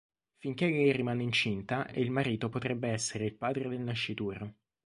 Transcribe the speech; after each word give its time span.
Finché 0.37 0.65
lei 0.67 0.91
rimane 0.91 1.21
incinta 1.21 1.85
e 1.87 2.01
il 2.01 2.09
marito 2.09 2.49
potrebbe 2.49 2.89
essere 2.89 3.25
il 3.25 3.35
padre 3.35 3.69
del 3.69 3.81
nascituro. 3.81 4.55